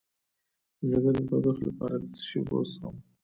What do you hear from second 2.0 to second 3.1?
د څه شي اوبه وڅښم؟